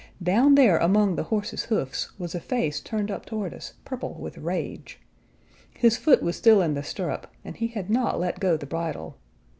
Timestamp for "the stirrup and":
6.73-7.55